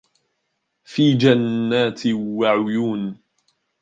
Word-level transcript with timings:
في 0.83 1.13
جَنّاتٍ 1.17 2.07
وَعُيونٍ 2.07 3.17